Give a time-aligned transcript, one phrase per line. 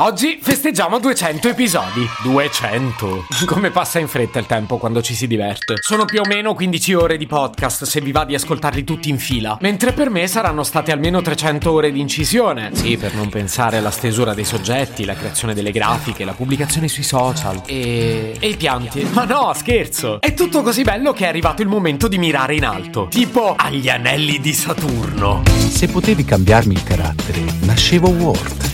[0.00, 2.04] Oggi festeggiamo 200 episodi.
[2.24, 3.26] 200.
[3.46, 5.76] Come passa in fretta il tempo quando ci si diverte.
[5.78, 9.20] Sono più o meno 15 ore di podcast se vi va di ascoltarli tutti in
[9.20, 9.56] fila.
[9.60, 12.70] Mentre per me saranno state almeno 300 ore di incisione.
[12.74, 17.04] Sì, per non pensare alla stesura dei soggetti, la creazione delle grafiche, la pubblicazione sui
[17.04, 18.36] social e...
[18.40, 19.08] e i pianti.
[19.12, 20.20] Ma no, scherzo.
[20.20, 23.06] È tutto così bello che è arrivato il momento di mirare in alto.
[23.06, 25.44] Tipo agli anelli di Saturno.
[25.68, 28.73] Se potevi cambiarmi il carattere, nascevo Ward.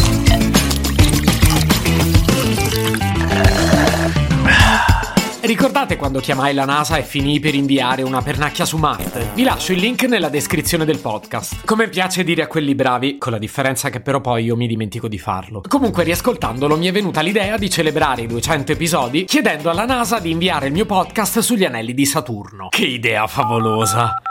[5.51, 9.31] Ricordate quando chiamai la NASA e finii per inviare una pernacchia su Marte?
[9.33, 11.65] Vi lascio il link nella descrizione del podcast.
[11.65, 15.09] Come piace dire a quelli bravi, con la differenza che però poi io mi dimentico
[15.09, 15.61] di farlo.
[15.67, 20.31] Comunque, riascoltandolo, mi è venuta l'idea di celebrare i 200 episodi chiedendo alla NASA di
[20.31, 22.69] inviare il mio podcast sugli anelli di Saturno.
[22.69, 24.21] Che idea favolosa!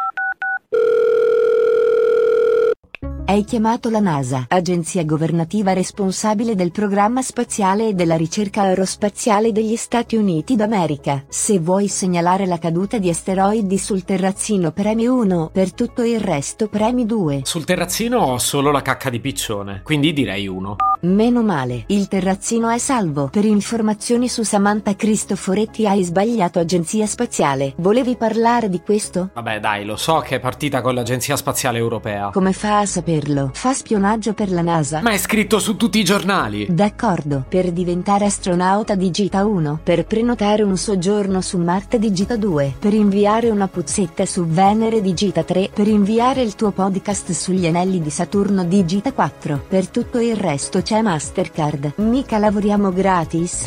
[3.30, 9.76] Hai chiamato la NASA, agenzia governativa responsabile del programma spaziale e della ricerca aerospaziale degli
[9.76, 11.26] Stati Uniti d'America.
[11.28, 16.66] Se vuoi segnalare la caduta di asteroidi sul terrazzino premi 1, per tutto il resto
[16.66, 17.42] premi 2.
[17.44, 20.74] Sul terrazzino ho solo la cacca di piccione, quindi direi 1.
[21.02, 23.28] Meno male, il terrazzino è salvo.
[23.32, 27.72] Per informazioni su Samantha Cristoforetti hai sbagliato agenzia spaziale.
[27.76, 29.30] Volevi parlare di questo?
[29.32, 32.28] Vabbè, dai, lo so che è partita con l'Agenzia Spaziale Europea.
[32.30, 33.48] Come fa a saperlo?
[33.54, 35.00] Fa spionaggio per la NASA.
[35.00, 36.66] Ma è scritto su tutti i giornali.
[36.68, 42.92] D'accordo, per diventare astronauta digita 1, per prenotare un soggiorno su Marte digita 2, per
[42.92, 48.10] inviare una puzzetta su Venere digita 3, per inviare il tuo podcast sugli anelli di
[48.10, 49.64] Saturno digita 4.
[49.66, 51.92] Per tutto il resto c'è Mastercard.
[51.98, 53.64] Mica lavoriamo gratis.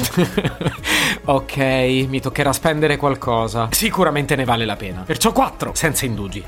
[1.24, 1.58] ok,
[2.10, 3.70] mi toccherà spendere qualcosa.
[3.72, 5.04] Sicuramente ne vale la pena.
[5.04, 6.44] Perciò 4, senza indugi.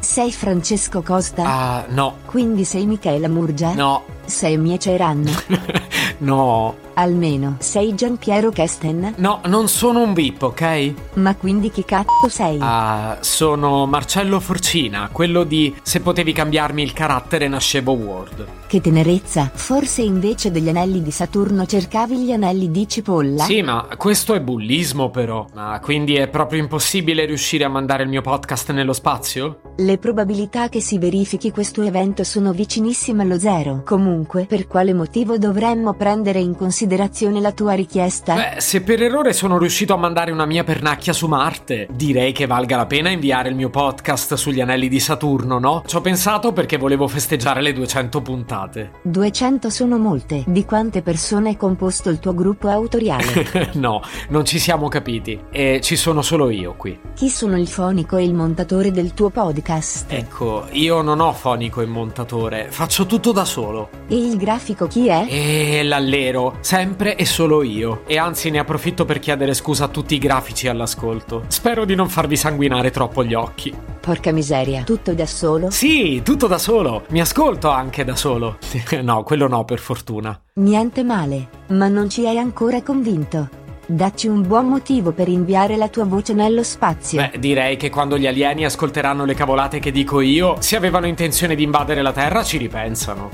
[0.00, 1.44] Sei Francesco Costa?
[1.44, 2.18] Ah, no.
[2.26, 3.72] Quindi sei Michela Murgia?
[3.72, 4.04] No.
[4.26, 5.30] Sei Miece Ranno?
[6.18, 6.86] no.
[6.94, 9.14] Almeno sei Giampiero Kesten?
[9.18, 10.94] No, non sono un VIP, ok?
[11.14, 12.58] Ma quindi chi cazzo sei?
[12.60, 18.46] Ah, sono Marcello Forcina, quello di Se potevi cambiarmi il carattere nascevo Word.
[18.66, 19.48] Che tenerezza!
[19.54, 23.44] Forse invece degli anelli di Saturno cercavi gli anelli di cipolla?
[23.44, 25.46] Sì, ma questo è bullismo però.
[25.54, 29.60] Ma quindi è proprio impossibile riuscire a mandare il mio podcast nello spazio?
[29.76, 33.82] Le probabilità che si verifichi questo evento sono vicinissime allo zero.
[33.84, 38.34] Comunque, per quale motivo dovremmo prendere in considerazione la tua richiesta?
[38.34, 42.46] Beh, se per errore sono riuscito a mandare una mia pernacchia su Marte, direi che
[42.46, 45.82] valga la pena inviare il mio podcast sugli anelli di Saturno, no?
[45.86, 48.90] Ci ho pensato perché volevo festeggiare le 200 puntate.
[49.02, 50.44] 200 sono molte.
[50.46, 53.70] Di quante persone è composto il tuo gruppo autoriale?
[53.74, 55.38] no, non ci siamo capiti.
[55.50, 56.98] E ci sono solo io qui.
[57.14, 60.06] Chi sono il fonico e il montatore del tuo podcast?
[60.12, 63.90] Ecco, io non ho fonico e montatore, faccio tutto da solo.
[64.08, 65.26] E il grafico chi è?
[65.28, 68.02] E l'allero, sempre e solo io.
[68.06, 71.44] E anzi ne approfitto per chiedere scusa a tutti i grafici all'ascolto.
[71.48, 73.74] Spero di non farvi sanguinare troppo gli occhi.
[74.00, 75.70] Porca miseria, tutto da solo?
[75.70, 77.04] Sì, tutto da solo.
[77.08, 78.58] Mi ascolto anche da solo.
[79.02, 80.40] no, quello no, per fortuna.
[80.54, 83.66] Niente male, ma non ci hai ancora convinto.
[83.90, 87.18] Dacci un buon motivo per inviare la tua voce nello spazio.
[87.18, 91.54] Beh, direi che quando gli alieni ascolteranno le cavolate che dico io, se avevano intenzione
[91.54, 93.30] di invadere la Terra, ci ripensano.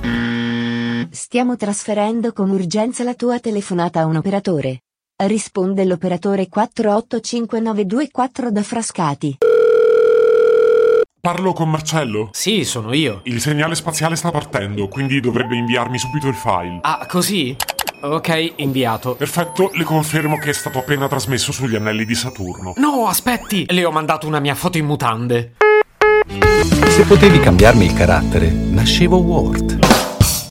[1.15, 4.81] Stiamo trasferendo con urgenza la tua telefonata a un operatore.
[5.23, 9.39] Risponde l'operatore 485924 da Frascati.
[11.21, 12.31] Parlo con Marcello?
[12.33, 13.21] Sì, sono io.
[13.27, 16.81] Il segnale spaziale sta partendo, quindi dovrebbe inviarmi subito il file.
[16.83, 17.55] Ah, così?
[18.01, 19.15] Ok, inviato.
[19.15, 22.73] Perfetto, le confermo che è stato appena trasmesso sugli anelli di Saturno.
[22.79, 23.67] No, aspetti!
[23.69, 25.53] Le ho mandato una mia foto in mutande.
[26.89, 30.04] Se potevi cambiarmi il carattere, nascevo Ward.